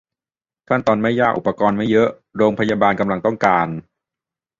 [0.69, 3.67] "ขั้นตอนไม่ยาก- อุปกรณ์ไม่เยอะ" โรงพยาบาลกำลังต้องการ